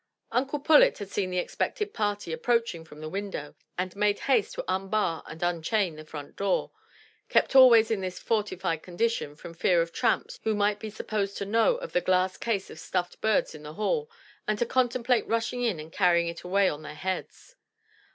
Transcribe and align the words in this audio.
Uncle 0.31 0.57
Pullet 0.57 0.97
had 0.97 1.11
seen 1.11 1.29
the 1.29 1.37
expected 1.37 1.93
party 1.93 2.33
approaching 2.33 2.83
from 2.83 3.01
the 3.01 3.07
window, 3.07 3.53
and 3.77 3.95
made 3.95 4.21
haste 4.21 4.55
to 4.55 4.63
unbar 4.67 5.21
and 5.27 5.43
unchain 5.43 5.95
the 5.95 6.03
front 6.03 6.35
door, 6.35 6.71
kept 7.29 7.55
always 7.55 7.91
in 7.91 8.01
this 8.01 8.17
fortified 8.17 8.81
condition 8.81 9.35
from 9.35 9.53
fear 9.53 9.79
of 9.79 9.93
tramps 9.93 10.39
who 10.43 10.55
might 10.55 10.79
be 10.79 10.89
supposed 10.89 11.37
to 11.37 11.45
know 11.45 11.75
of 11.75 11.91
the 11.93 12.01
glass 12.01 12.35
case 12.35 12.71
of 12.71 12.79
stuffed 12.79 13.21
birds 13.21 13.53
in 13.53 13.61
the 13.61 13.73
hall 13.75 14.09
and 14.47 14.57
to 14.57 14.65
contemplate 14.65 15.27
rushing 15.27 15.61
in 15.61 15.79
and 15.79 15.91
carrying 15.93 16.27
it 16.27 16.41
away 16.41 16.67
on 16.67 16.81
their 16.81 16.95
heads. 16.95 17.55